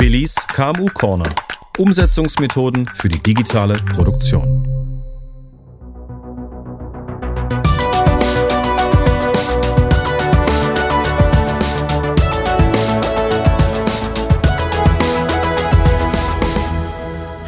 [0.00, 1.28] Willis KMU Corner.
[1.76, 4.64] Umsetzungsmethoden für die digitale Produktion.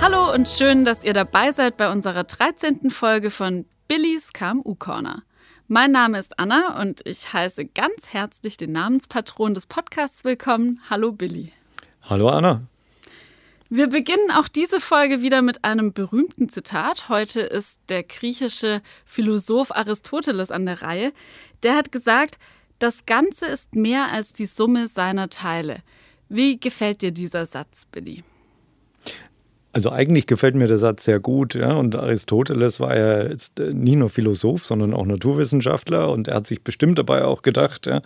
[0.01, 2.91] Hallo und schön, dass ihr dabei seid bei unserer 13.
[2.91, 5.23] Folge von Billies KMU Corner.
[5.69, 10.81] Mein Name ist Anna und ich heiße ganz herzlich den Namenspatron des Podcasts willkommen.
[10.91, 11.53] Hallo Billy.
[12.11, 12.63] Hallo Anna.
[13.69, 17.09] Wir beginnen auch diese Folge wieder mit einem berühmten Zitat.
[17.09, 21.13] Heute ist der griechische Philosoph Aristoteles an der Reihe.
[21.63, 22.41] Der hat gesagt,
[22.81, 25.85] das Ganze ist mehr als die Summe seiner Teile.
[26.29, 28.25] Wie gefällt dir dieser Satz, Billy?
[29.73, 31.55] Also eigentlich gefällt mir der Satz sehr gut.
[31.55, 31.75] Ja?
[31.77, 36.11] Und Aristoteles war ja jetzt äh, nie nur Philosoph, sondern auch Naturwissenschaftler.
[36.11, 38.03] Und er hat sich bestimmt dabei auch gedacht, ja,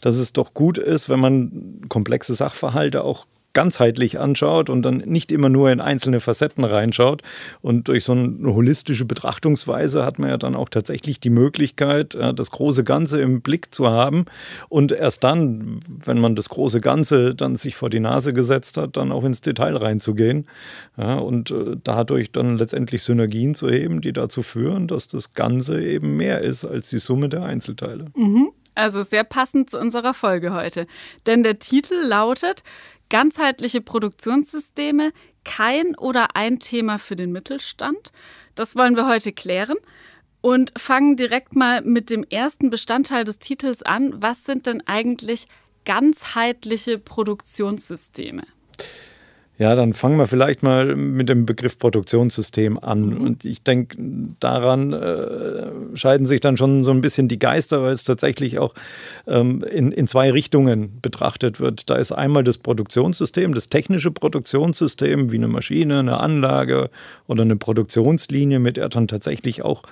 [0.00, 5.32] dass es doch gut ist, wenn man komplexe Sachverhalte auch ganzheitlich anschaut und dann nicht
[5.32, 7.22] immer nur in einzelne Facetten reinschaut.
[7.60, 12.50] Und durch so eine holistische Betrachtungsweise hat man ja dann auch tatsächlich die Möglichkeit, das
[12.50, 14.26] große Ganze im Blick zu haben
[14.68, 18.96] und erst dann, wenn man das große Ganze dann sich vor die Nase gesetzt hat,
[18.96, 20.46] dann auch ins Detail reinzugehen
[20.96, 26.16] und äh, dadurch dann letztendlich Synergien zu heben, die dazu führen, dass das Ganze eben
[26.16, 28.06] mehr ist als die Summe der Einzelteile.
[28.14, 28.50] Mhm.
[28.74, 30.86] Also sehr passend zu unserer Folge heute.
[31.26, 32.62] Denn der Titel lautet
[33.08, 35.12] ganzheitliche Produktionssysteme
[35.44, 38.12] kein oder ein Thema für den Mittelstand?
[38.54, 39.78] Das wollen wir heute klären
[40.40, 44.14] und fangen direkt mal mit dem ersten Bestandteil des Titels an.
[44.22, 45.46] Was sind denn eigentlich
[45.84, 48.42] ganzheitliche Produktionssysteme?
[49.58, 53.06] Ja, dann fangen wir vielleicht mal mit dem Begriff Produktionssystem an.
[53.06, 53.20] Mhm.
[53.20, 53.96] Und ich denke,
[54.38, 58.74] daran äh, scheiden sich dann schon so ein bisschen die Geister, weil es tatsächlich auch
[59.26, 61.90] ähm, in, in zwei Richtungen betrachtet wird.
[61.90, 66.88] Da ist einmal das Produktionssystem, das technische Produktionssystem, wie eine Maschine, eine Anlage
[67.26, 69.82] oder eine Produktionslinie, mit der dann tatsächlich auch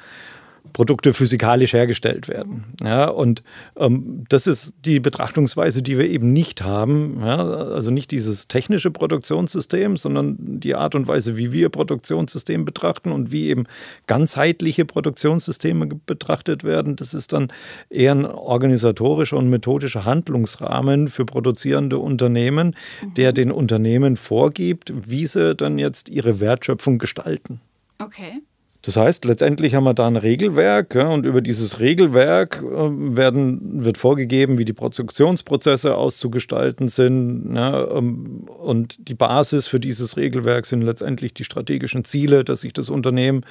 [0.72, 2.64] Produkte physikalisch hergestellt werden.
[2.82, 3.42] Ja, und
[3.76, 7.20] ähm, das ist die Betrachtungsweise, die wir eben nicht haben.
[7.20, 13.12] Ja, also nicht dieses technische Produktionssystem, sondern die Art und Weise, wie wir Produktionssystem betrachten
[13.12, 13.64] und wie eben
[14.06, 16.96] ganzheitliche Produktionssysteme betrachtet werden.
[16.96, 17.52] Das ist dann
[17.90, 23.14] eher ein organisatorischer und methodischer Handlungsrahmen für produzierende Unternehmen, mhm.
[23.14, 27.60] der den Unternehmen vorgibt, wie sie dann jetzt ihre Wertschöpfung gestalten.
[27.98, 28.42] Okay.
[28.86, 33.84] Das heißt, letztendlich haben wir da ein Regelwerk ja, und über dieses Regelwerk äh, werden,
[33.84, 37.52] wird vorgegeben, wie die Produktionsprozesse auszugestalten sind.
[37.56, 42.72] Ja, ähm, und die Basis für dieses Regelwerk sind letztendlich die strategischen Ziele, dass sich
[42.72, 43.44] das Unternehmen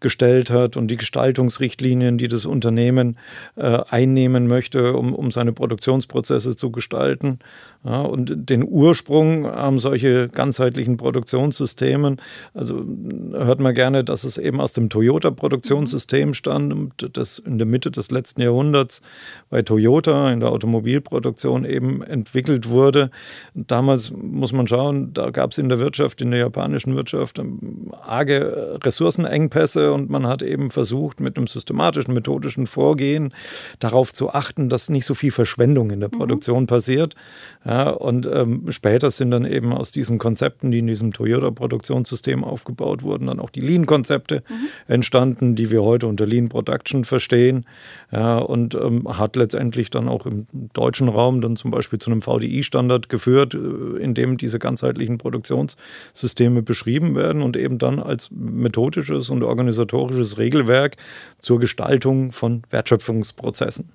[0.00, 3.16] gestellt hat und die Gestaltungsrichtlinien, die das Unternehmen
[3.56, 7.38] äh, einnehmen möchte, um, um seine Produktionsprozesse zu gestalten.
[7.84, 12.20] Ja, und den Ursprung haben solche ganzheitlichen Produktionssystemen.
[12.54, 12.84] Also
[13.32, 18.12] hört man gerne, dass es eben aus dem Toyota-Produktionssystem stand, das in der Mitte des
[18.12, 19.02] letzten Jahrhunderts
[19.50, 23.10] bei Toyota in der Automobilproduktion eben entwickelt wurde.
[23.54, 27.42] Damals muss man schauen, da gab es in der Wirtschaft, in der japanischen Wirtschaft
[28.00, 33.34] arge Ressourcenengpässe und man hat eben versucht, mit einem systematischen, methodischen Vorgehen
[33.80, 36.18] darauf zu achten, dass nicht so viel Verschwendung in der mhm.
[36.18, 36.66] Produktion mhm.
[36.68, 37.16] passiert.
[37.64, 43.02] Ja, und ähm, später sind dann eben aus diesen Konzepten, die in diesem Toyota-Produktionssystem aufgebaut
[43.02, 44.68] wurden, dann auch die Lean-Konzepte mhm.
[44.92, 47.64] entstanden, die wir heute unter Lean Production verstehen.
[48.10, 52.20] Ja, und ähm, hat letztendlich dann auch im deutschen Raum dann zum Beispiel zu einem
[52.20, 59.30] VDI-Standard geführt, äh, in dem diese ganzheitlichen Produktionssysteme beschrieben werden und eben dann als methodisches
[59.30, 60.96] und organisatorisches Regelwerk
[61.40, 63.90] zur Gestaltung von Wertschöpfungsprozessen.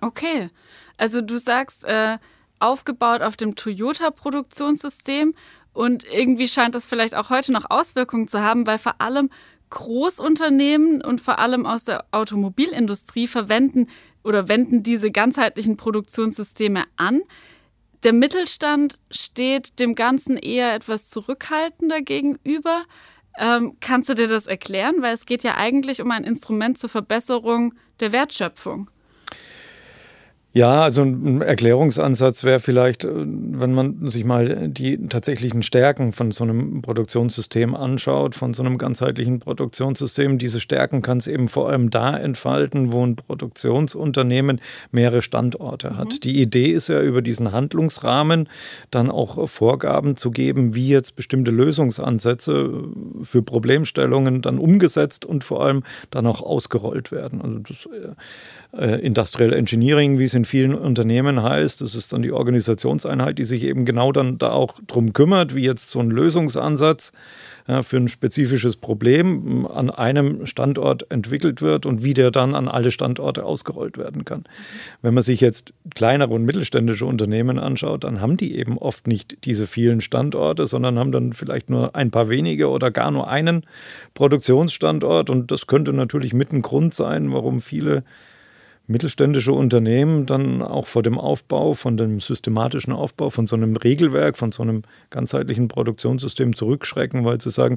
[0.00, 0.50] Okay,
[0.96, 2.18] also du sagst, äh
[2.60, 5.34] aufgebaut auf dem Toyota-Produktionssystem
[5.72, 9.30] und irgendwie scheint das vielleicht auch heute noch Auswirkungen zu haben, weil vor allem
[9.70, 13.88] Großunternehmen und vor allem aus der Automobilindustrie verwenden
[14.24, 17.22] oder wenden diese ganzheitlichen Produktionssysteme an.
[18.02, 22.84] Der Mittelstand steht dem Ganzen eher etwas zurückhaltender gegenüber.
[23.38, 24.96] Ähm, kannst du dir das erklären?
[25.00, 28.90] Weil es geht ja eigentlich um ein Instrument zur Verbesserung der Wertschöpfung.
[30.54, 36.30] Ja, also ein Erklärungsansatz wäre vielleicht, äh, wenn man sich mal die tatsächlichen Stärken von
[36.30, 40.38] so einem Produktionssystem anschaut, von so einem ganzheitlichen Produktionssystem.
[40.38, 46.08] Diese Stärken kann es eben vor allem da entfalten, wo ein Produktionsunternehmen mehrere Standorte hat.
[46.08, 46.20] Mhm.
[46.24, 48.48] Die Idee ist ja über diesen Handlungsrahmen
[48.90, 52.84] dann auch Vorgaben zu geben, wie jetzt bestimmte Lösungsansätze
[53.20, 57.42] für Problemstellungen dann umgesetzt und vor allem dann auch ausgerollt werden.
[57.42, 57.88] Also das
[58.72, 63.44] äh, Industrial Engineering, wie es in vielen Unternehmen heißt, das ist dann die Organisationseinheit, die
[63.44, 67.12] sich eben genau dann da auch drum kümmert, wie jetzt so ein Lösungsansatz
[67.66, 72.68] ja, für ein spezifisches Problem an einem Standort entwickelt wird und wie der dann an
[72.68, 74.44] alle Standorte ausgerollt werden kann.
[75.02, 79.44] Wenn man sich jetzt kleinere und mittelständische Unternehmen anschaut, dann haben die eben oft nicht
[79.44, 83.62] diese vielen Standorte, sondern haben dann vielleicht nur ein paar wenige oder gar nur einen
[84.14, 85.30] Produktionsstandort.
[85.30, 88.04] Und das könnte natürlich mit ein Grund sein, warum viele
[88.88, 94.36] mittelständische Unternehmen dann auch vor dem Aufbau, von dem systematischen Aufbau, von so einem Regelwerk,
[94.36, 97.76] von so einem ganzheitlichen Produktionssystem zurückschrecken, weil sie sagen,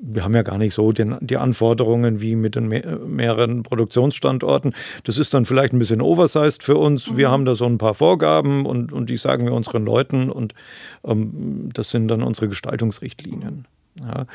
[0.00, 4.74] wir haben ja gar nicht so den, die Anforderungen wie mit den mehreren Produktionsstandorten.
[5.04, 7.16] Das ist dann vielleicht ein bisschen oversized für uns.
[7.16, 7.32] Wir mhm.
[7.32, 10.54] haben da so ein paar Vorgaben und, und die sagen wir unseren Leuten und
[11.04, 13.66] ähm, das sind dann unsere Gestaltungsrichtlinien.
[14.00, 14.26] Ja,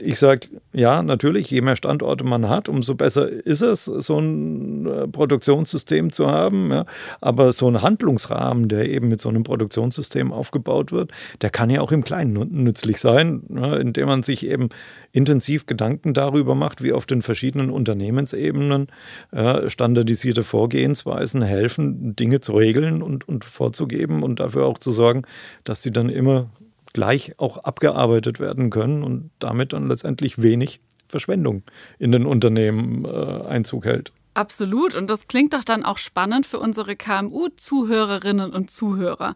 [0.00, 4.86] ich sage, ja, natürlich, je mehr Standorte man hat, umso besser ist es, so ein
[4.86, 6.70] äh, Produktionssystem zu haben.
[6.70, 6.84] Ja.
[7.20, 11.12] Aber so ein Handlungsrahmen, der eben mit so einem Produktionssystem aufgebaut wird,
[11.42, 12.32] der kann ja auch im Kleinen
[12.62, 14.68] nützlich sein, ja, indem man sich eben
[15.12, 18.88] intensiv Gedanken darüber macht, wie auf den verschiedenen Unternehmensebenen
[19.32, 25.22] äh, standardisierte Vorgehensweisen helfen, Dinge zu regeln und, und vorzugeben und dafür auch zu sorgen,
[25.64, 26.50] dass sie dann immer
[26.92, 31.62] gleich auch abgearbeitet werden können und damit dann letztendlich wenig Verschwendung
[31.98, 34.12] in den Unternehmen äh, Einzug hält.
[34.34, 34.94] Absolut.
[34.94, 39.34] Und das klingt doch dann auch spannend für unsere KMU-Zuhörerinnen und Zuhörer.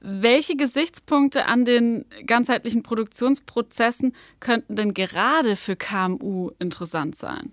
[0.00, 7.52] Welche Gesichtspunkte an den ganzheitlichen Produktionsprozessen könnten denn gerade für KMU interessant sein?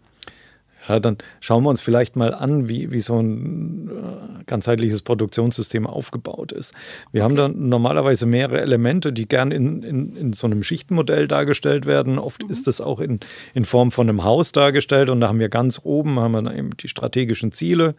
[0.88, 5.86] Ja, dann schauen wir uns vielleicht mal an, wie, wie so ein äh, ganzheitliches Produktionssystem
[5.86, 6.74] aufgebaut ist.
[7.12, 7.30] Wir okay.
[7.30, 12.18] haben dann normalerweise mehrere Elemente, die gern in, in, in so einem Schichtenmodell dargestellt werden.
[12.18, 12.50] Oft mhm.
[12.50, 13.20] ist das auch in,
[13.54, 16.76] in Form von einem Haus dargestellt und da haben wir ganz oben haben wir eben
[16.78, 17.96] die strategischen Ziele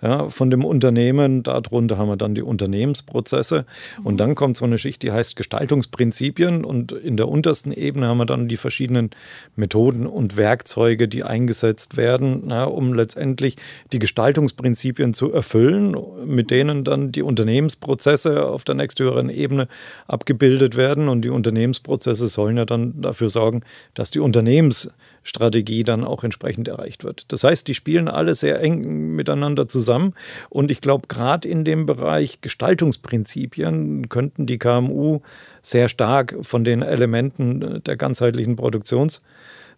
[0.00, 1.42] ja, von dem Unternehmen.
[1.42, 3.64] Darunter haben wir dann die Unternehmensprozesse.
[4.04, 6.64] Und dann kommt so eine Schicht, die heißt Gestaltungsprinzipien.
[6.64, 9.10] Und in der untersten Ebene haben wir dann die verschiedenen
[9.56, 13.56] Methoden und Werkzeuge, die eingesetzt werden, ja, um letztendlich
[13.92, 19.68] die Gestaltungsprinzipien zu erfüllen, mit denen dann die Unternehmensprozesse auf der nächsthöheren Ebene
[20.06, 21.08] abgebildet werden.
[21.08, 23.62] Und die Unternehmensprozesse sollen ja dann dafür sorgen,
[23.94, 24.90] dass die Unternehmens
[25.28, 27.32] Strategie dann auch entsprechend erreicht wird.
[27.32, 30.14] Das heißt, die spielen alle sehr eng miteinander zusammen
[30.48, 35.20] und ich glaube, gerade in dem Bereich Gestaltungsprinzipien könnten die KMU
[35.62, 39.22] sehr stark von den Elementen der ganzheitlichen Produktions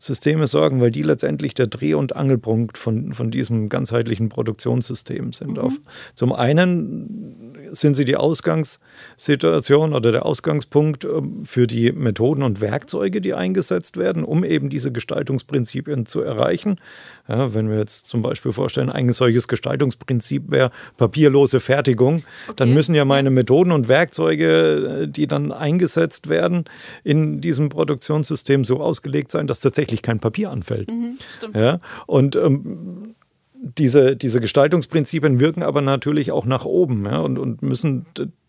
[0.01, 5.53] Systeme sorgen, weil die letztendlich der Dreh- und Angelpunkt von, von diesem ganzheitlichen Produktionssystem sind.
[5.53, 5.59] Mhm.
[5.59, 5.73] Auf,
[6.15, 13.21] zum einen sind sie die Ausgangssituation oder der Ausgangspunkt ähm, für die Methoden und Werkzeuge,
[13.21, 16.81] die eingesetzt werden, um eben diese Gestaltungsprinzipien zu erreichen.
[17.29, 22.55] Ja, wenn wir jetzt zum Beispiel vorstellen, ein solches Gestaltungsprinzip wäre papierlose Fertigung, okay.
[22.57, 26.65] dann müssen ja meine Methoden und Werkzeuge, äh, die dann eingesetzt werden,
[27.05, 30.89] in diesem Produktionssystem so ausgelegt sein, dass tatsächlich tatsächlich kein Papier anfällt.
[30.89, 31.17] Mhm,
[31.55, 31.79] ja?
[32.07, 33.15] Und ähm,
[33.55, 37.19] diese, diese Gestaltungsprinzipien wirken aber natürlich auch nach oben ja?
[37.19, 38.07] und, und müssen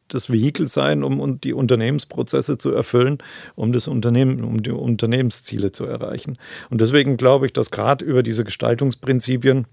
[0.07, 3.19] das Vehikel sein, um, um die Unternehmensprozesse zu erfüllen,
[3.55, 6.37] um das Unternehmen, um die Unternehmensziele zu erreichen.
[6.69, 9.65] Und deswegen glaube ich, dass gerade über diese Gestaltungsprinzipien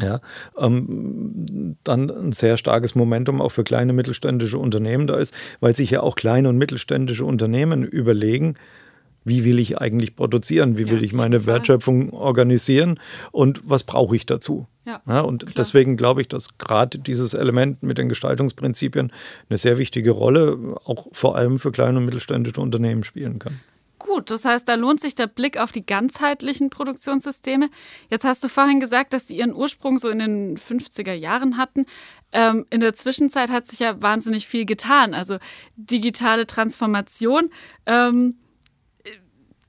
[0.00, 0.20] ja,
[0.58, 5.90] ähm, dann ein sehr starkes Momentum auch für kleine mittelständische Unternehmen da ist, weil sich
[5.90, 8.56] ja auch kleine und mittelständische Unternehmen überlegen,
[9.24, 13.00] wie will ich eigentlich produzieren, wie ja, will ich meine Wertschöpfung organisieren
[13.32, 14.66] und was brauche ich dazu.
[14.86, 15.54] Ja, ja und klar.
[15.56, 19.12] deswegen glaube ich, dass gerade dieses Element mit den Gestaltungsprinzipien
[19.48, 23.60] eine sehr wichtige Rolle auch vor allem für kleine und mittelständische Unternehmen spielen kann.
[24.04, 27.70] Gut, das heißt, da lohnt sich der Blick auf die ganzheitlichen Produktionssysteme.
[28.10, 31.86] Jetzt hast du vorhin gesagt, dass sie ihren Ursprung so in den 50er Jahren hatten.
[32.30, 35.14] Ähm, in der Zwischenzeit hat sich ja wahnsinnig viel getan.
[35.14, 35.38] Also
[35.76, 37.48] digitale Transformation.
[37.86, 38.34] Ähm,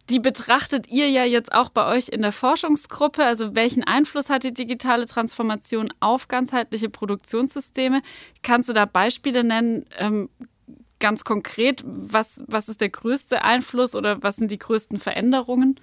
[0.10, 3.26] die betrachtet ihr ja jetzt auch bei euch in der Forschungsgruppe.
[3.26, 8.02] Also welchen Einfluss hat die digitale Transformation auf ganzheitliche Produktionssysteme?
[8.44, 9.86] Kannst du da Beispiele nennen?
[9.98, 10.30] Ähm,
[11.00, 15.80] ganz konkret, was, was ist der größte Einfluss oder was sind die größten Veränderungen?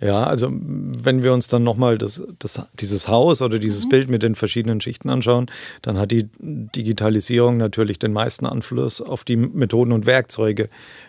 [0.00, 3.88] Ja, also wenn wir uns dann nochmal das, das, dieses Haus oder dieses mhm.
[3.88, 5.46] Bild mit den verschiedenen Schichten anschauen,
[5.80, 10.68] dann hat die Digitalisierung natürlich den meisten Einfluss auf die Methoden und Werkzeuge,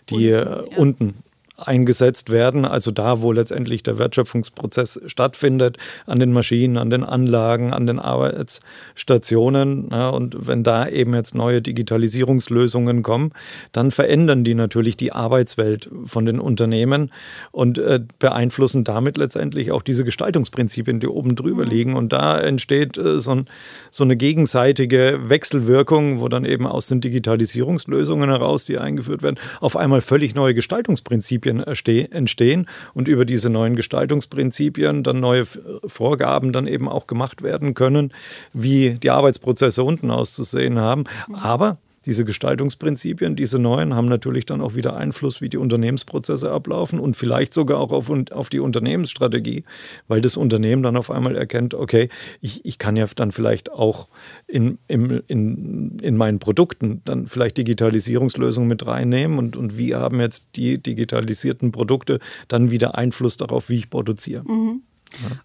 [0.09, 0.77] die unten, ja.
[0.77, 1.13] unten
[1.55, 7.73] eingesetzt werden, also da, wo letztendlich der Wertschöpfungsprozess stattfindet, an den Maschinen, an den Anlagen,
[7.73, 9.89] an den Arbeitsstationen.
[9.91, 13.33] Ja, und wenn da eben jetzt neue Digitalisierungslösungen kommen,
[13.71, 17.11] dann verändern die natürlich die Arbeitswelt von den Unternehmen
[17.51, 21.69] und äh, beeinflussen damit letztendlich auch diese Gestaltungsprinzipien, die oben drüber mhm.
[21.69, 21.93] liegen.
[21.93, 23.45] Und da entsteht äh, so, ein,
[23.91, 29.77] so eine gegenseitige Wechselwirkung, wo dann eben aus den Digitalisierungslösungen heraus, die eingeführt werden, auf
[29.77, 35.45] einmal völlig neue Gestaltungsprinzipien entstehen und über diese neuen Gestaltungsprinzipien dann neue
[35.85, 38.13] Vorgaben dann eben auch gemacht werden können,
[38.53, 41.05] wie die Arbeitsprozesse unten auszusehen haben.
[41.27, 41.35] Mhm.
[41.35, 46.99] Aber diese Gestaltungsprinzipien, diese neuen, haben natürlich dann auch wieder Einfluss, wie die Unternehmensprozesse ablaufen
[46.99, 49.63] und vielleicht sogar auch auf, auf die Unternehmensstrategie,
[50.07, 52.09] weil das Unternehmen dann auf einmal erkennt, okay,
[52.41, 54.09] ich, ich kann ja dann vielleicht auch
[54.47, 60.19] in, in, in, in meinen Produkten dann vielleicht Digitalisierungslösungen mit reinnehmen und, und wie haben
[60.19, 64.43] jetzt die digitalisierten Produkte dann wieder Einfluss darauf, wie ich produziere.
[64.43, 64.81] Mhm.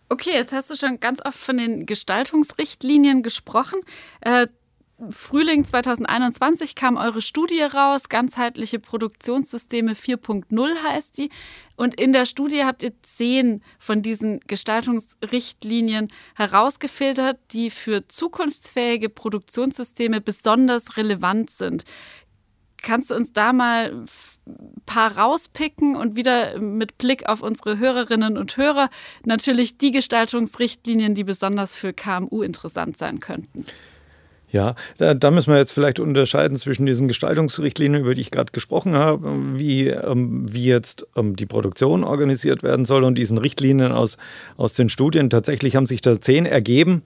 [0.09, 3.81] Okay, jetzt hast du schon ganz oft von den Gestaltungsrichtlinien gesprochen.
[4.21, 4.47] Äh,
[5.11, 11.31] Frühling 2021 kam eure Studie raus, ganzheitliche Produktionssysteme 4.0 heißt die.
[11.76, 20.21] Und in der Studie habt ihr zehn von diesen Gestaltungsrichtlinien herausgefiltert, die für zukunftsfähige Produktionssysteme
[20.21, 21.85] besonders relevant sind.
[22.83, 24.05] Kannst du uns da mal
[24.49, 28.90] ein paar rauspicken und wieder mit Blick auf unsere Hörerinnen und Hörer
[29.25, 33.64] natürlich die Gestaltungsrichtlinien, die besonders für KMU interessant sein könnten?
[34.50, 38.50] Ja, da, da, müssen wir jetzt vielleicht unterscheiden zwischen diesen Gestaltungsrichtlinien, über die ich gerade
[38.50, 43.93] gesprochen habe, wie, ähm, wie jetzt ähm, die Produktion organisiert werden soll und diesen Richtlinien
[43.93, 44.17] aus,
[44.57, 45.28] aus den Studien.
[45.28, 47.02] Tatsächlich haben sich da zehn ergeben,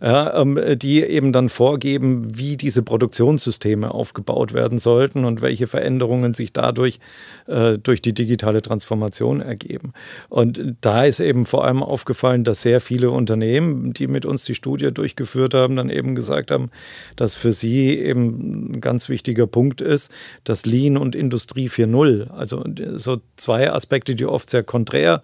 [0.00, 6.32] ja, ähm, die eben dann vorgeben, wie diese Produktionssysteme aufgebaut werden sollten und welche Veränderungen
[6.32, 7.00] sich dadurch
[7.48, 9.92] äh, durch die digitale Transformation ergeben.
[10.30, 14.54] Und da ist eben vor allem aufgefallen, dass sehr viele Unternehmen, die mit uns die
[14.54, 16.70] Studie durchgeführt haben, dann eben gesagt haben,
[17.16, 20.10] dass für sie eben ein ganz wichtiger Punkt ist,
[20.44, 25.22] dass Lean und Industrie 4.0, also so zwei Aspekte, die oft sehr konträr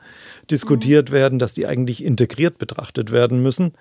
[0.50, 1.14] diskutiert mhm.
[1.14, 3.72] werden, dass die eigentlich integriert betrachtet werden müssen.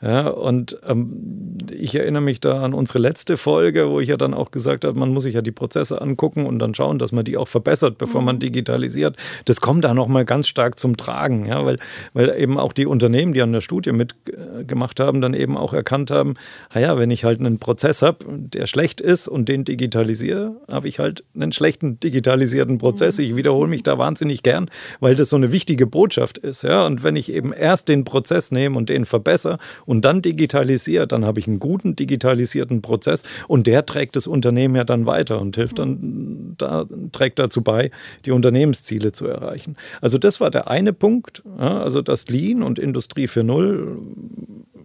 [0.00, 4.34] Ja, und ähm, ich erinnere mich da an unsere letzte Folge, wo ich ja dann
[4.34, 7.24] auch gesagt habe, man muss sich ja die Prozesse angucken und dann schauen, dass man
[7.24, 8.26] die auch verbessert, bevor mhm.
[8.26, 9.16] man digitalisiert.
[9.44, 11.78] Das kommt da nochmal ganz stark zum Tragen, ja, weil,
[12.14, 16.10] weil eben auch die Unternehmen, die an der Studie mitgemacht haben, dann eben auch erkannt
[16.10, 16.34] haben,
[16.74, 20.98] naja, wenn ich halt einen Prozess habe, der schlecht ist und den digitalisiere, habe ich
[20.98, 23.18] halt einen schlechten digitalisierten Prozess.
[23.18, 23.24] Mhm.
[23.24, 26.62] Ich wiederhole mich da wahnsinnig gern, weil das so eine wichtige Botschaft ist.
[26.62, 26.86] Ja?
[26.86, 31.24] Und wenn ich eben erst den Prozess nehme und den verbessere und dann digitalisiere, dann
[31.24, 35.56] habe ich einen guten digitalisierten Prozess und der trägt das Unternehmen ja dann weiter und
[35.56, 37.90] hilft dann, da, trägt dazu bei,
[38.24, 39.76] die Unternehmensziele zu erreichen.
[40.00, 41.82] Also das war der eine Punkt, ja?
[41.82, 43.96] also das Lean und Industrie 4.0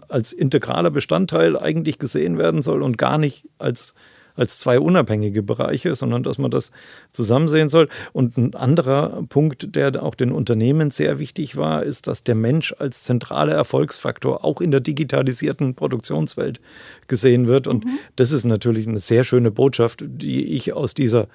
[0.08, 3.94] als integraler Bestandteil eigentlich gesehen werden soll und gar nicht als,
[4.36, 6.72] als zwei unabhängige Bereiche, sondern dass man das
[7.12, 7.90] zusammen sehen soll.
[8.14, 12.74] Und ein anderer Punkt, der auch den Unternehmen sehr wichtig war, ist, dass der Mensch
[12.78, 16.62] als zentraler Erfolgsfaktor auch in der digitalisierten Produktionswelt
[17.08, 17.68] gesehen wird.
[17.68, 18.00] Und mhm.
[18.16, 21.28] das ist natürlich eine sehr schöne Botschaft, die ich aus dieser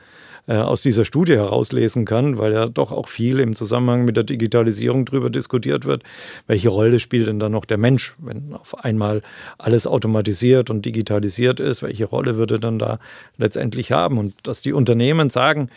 [0.49, 5.05] aus dieser Studie herauslesen kann, weil ja doch auch viel im Zusammenhang mit der Digitalisierung
[5.05, 6.03] darüber diskutiert wird,
[6.49, 9.23] welche Rolle spielt denn da noch der Mensch, wenn auf einmal
[9.59, 12.99] alles automatisiert und digitalisiert ist, welche Rolle würde dann da
[13.37, 14.19] letztendlich haben?
[14.19, 15.69] Und dass die Unternehmen sagen,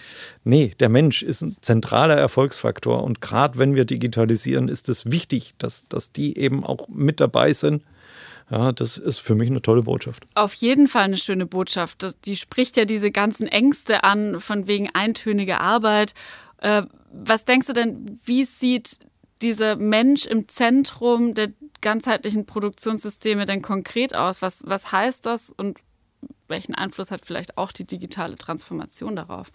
[0.44, 5.54] nee, der Mensch ist ein zentraler Erfolgsfaktor und gerade wenn wir digitalisieren, ist es wichtig,
[5.60, 7.84] dass, dass die eben auch mit dabei sind
[8.50, 10.28] ja, das ist für mich eine tolle Botschaft.
[10.36, 12.06] Auf jeden Fall eine schöne Botschaft.
[12.26, 16.14] Die spricht ja diese ganzen Ängste an, von wegen eintöniger Arbeit.
[16.58, 19.00] Äh, was denkst du denn, wie sieht
[19.42, 24.42] dieser Mensch im Zentrum der ganzheitlichen Produktionssysteme denn konkret aus?
[24.42, 25.80] Was, was heißt das und
[26.48, 29.52] welchen Einfluss hat vielleicht auch die digitale Transformation darauf?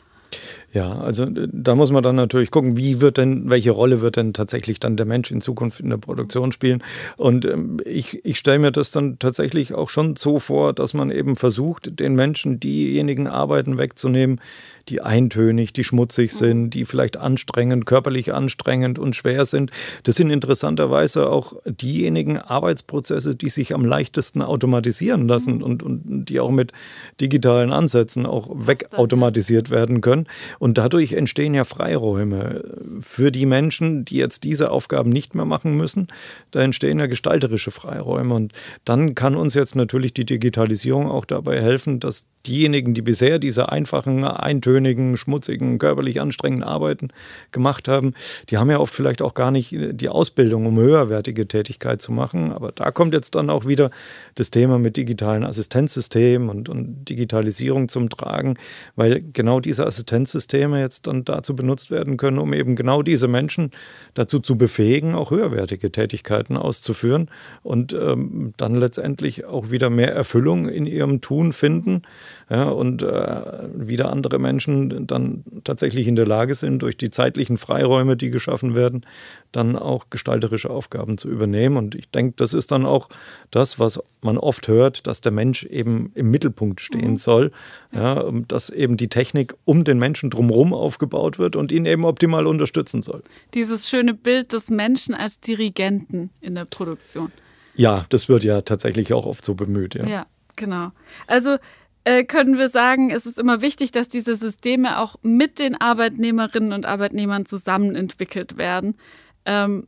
[0.72, 4.16] Ja, also äh, da muss man dann natürlich gucken, wie wird denn, welche Rolle wird
[4.16, 6.82] denn tatsächlich dann der Mensch in Zukunft in der Produktion spielen.
[7.16, 11.10] Und ähm, ich, ich stelle mir das dann tatsächlich auch schon so vor, dass man
[11.10, 14.40] eben versucht, den Menschen diejenigen Arbeiten wegzunehmen,
[14.88, 19.70] die eintönig, die schmutzig sind, die vielleicht anstrengend, körperlich anstrengend und schwer sind.
[20.02, 25.62] Das sind interessanterweise auch diejenigen Arbeitsprozesse, die sich am leichtesten automatisieren lassen mhm.
[25.62, 26.72] und, und die auch mit
[27.20, 30.20] digitalen Ansätzen auch wegautomatisiert werden können.
[30.59, 32.65] Und dadurch entstehen ja Freiräume
[33.00, 36.09] für die Menschen, die jetzt diese Aufgaben nicht mehr machen müssen.
[36.50, 38.35] Da entstehen ja gestalterische Freiräume.
[38.35, 38.53] Und
[38.85, 43.71] dann kann uns jetzt natürlich die Digitalisierung auch dabei helfen, dass diejenigen, die bisher diese
[43.71, 47.09] einfachen, eintönigen, schmutzigen, körperlich anstrengenden Arbeiten
[47.53, 48.15] gemacht haben,
[48.49, 52.53] die haben ja oft vielleicht auch gar nicht die Ausbildung, um höherwertige Tätigkeit zu machen.
[52.53, 53.91] Aber da kommt jetzt dann auch wieder
[54.37, 58.55] das Thema mit digitalen Assistenzsystemen und, und Digitalisierung zum Tragen,
[58.97, 63.71] weil genau diese Assistenzsysteme jetzt dann dazu benutzt werden können, um eben genau diese Menschen
[64.14, 67.31] dazu zu befähigen, auch höherwertige Tätigkeiten auszuführen
[67.62, 72.02] und ähm, dann letztendlich auch wieder mehr Erfüllung in ihrem Tun finden
[72.50, 73.43] ja, und äh,
[73.75, 78.75] wieder andere Menschen dann tatsächlich in der Lage sind, durch die zeitlichen Freiräume, die geschaffen
[78.75, 79.07] werden,
[79.52, 81.76] dann auch gestalterische Aufgaben zu übernehmen.
[81.76, 83.09] Und ich denke, das ist dann auch
[83.50, 87.17] das, was man oft hört, dass der Mensch eben im Mittelpunkt stehen mhm.
[87.17, 87.52] soll,
[87.93, 92.49] ja, dass eben die Technik um den Menschen drumherum aufgebaut wird und ihn eben optimal
[92.49, 93.23] unterstützen soll.
[93.54, 97.30] Dieses schöne Bild des Menschen als Dirigenten in der Produktion.
[97.75, 99.95] Ja, das wird ja tatsächlich auch oft so bemüht.
[99.95, 100.26] Ja, ja
[100.57, 100.90] genau.
[101.28, 101.59] Also
[102.04, 106.73] äh, können wir sagen, es ist immer wichtig, dass diese Systeme auch mit den Arbeitnehmerinnen
[106.73, 108.97] und Arbeitnehmern zusammen entwickelt werden.
[109.45, 109.87] Ähm,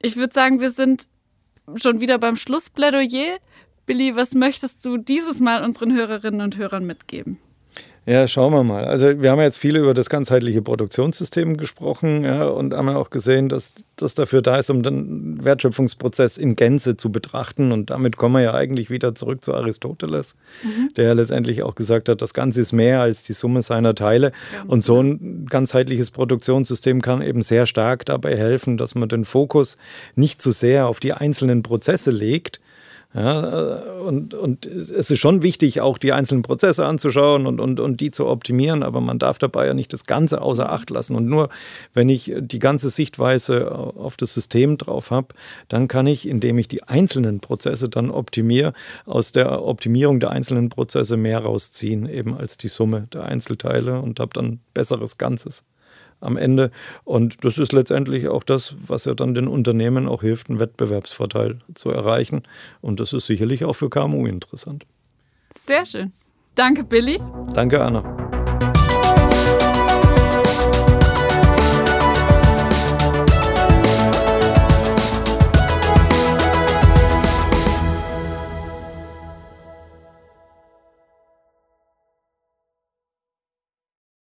[0.00, 1.08] ich würde sagen, wir sind
[1.76, 3.38] schon wieder beim Schlussplädoyer.
[3.86, 7.38] Billy, was möchtest du dieses Mal unseren Hörerinnen und Hörern mitgeben?
[8.04, 8.84] Ja, schauen wir mal.
[8.84, 13.48] Also wir haben jetzt viel über das ganzheitliche Produktionssystem gesprochen ja, und haben auch gesehen,
[13.48, 17.70] dass das dafür da ist, um den Wertschöpfungsprozess in Gänze zu betrachten.
[17.70, 20.92] Und damit kommen wir ja eigentlich wieder zurück zu Aristoteles, mhm.
[20.94, 24.32] der ja letztendlich auch gesagt hat, das Ganze ist mehr als die Summe seiner Teile.
[24.52, 25.22] Ganz und so genau.
[25.22, 29.76] ein ganzheitliches Produktionssystem kann eben sehr stark dabei helfen, dass man den Fokus
[30.16, 32.60] nicht zu sehr auf die einzelnen Prozesse legt,
[33.14, 38.00] ja, und, und es ist schon wichtig, auch die einzelnen Prozesse anzuschauen und, und, und
[38.00, 41.14] die zu optimieren, aber man darf dabei ja nicht das Ganze außer Acht lassen.
[41.14, 41.50] Und nur
[41.92, 45.28] wenn ich die ganze Sichtweise auf das System drauf habe,
[45.68, 48.72] dann kann ich, indem ich die einzelnen Prozesse dann optimiere,
[49.04, 54.20] aus der Optimierung der einzelnen Prozesse mehr rausziehen, eben als die Summe der Einzelteile und
[54.20, 55.64] habe dann besseres Ganzes
[56.22, 56.70] am Ende.
[57.04, 61.58] Und das ist letztendlich auch das, was ja dann den Unternehmen auch hilft, einen Wettbewerbsvorteil
[61.74, 62.42] zu erreichen.
[62.80, 64.86] Und das ist sicherlich auch für KMU interessant.
[65.58, 66.12] Sehr schön.
[66.54, 67.18] Danke, Billy.
[67.54, 68.41] Danke, Anna.